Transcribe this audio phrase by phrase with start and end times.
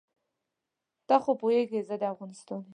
[1.07, 2.69] ته خو پوهېږې زه د افغانستان یم.